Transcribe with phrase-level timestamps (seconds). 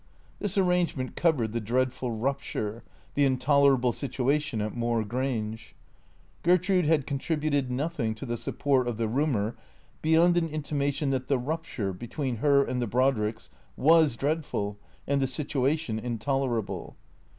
[0.39, 2.81] This arrangement covered the dreadful rupture,
[3.13, 5.75] the intolerable situation at Moor Grange.
[6.41, 9.55] Gertrude had contributed nothing to the support of the rumour
[10.01, 15.21] beyond an intimation that the rup ture (between her and the Brodricks) was dreadful and
[15.21, 16.95] the situ ation intolerable.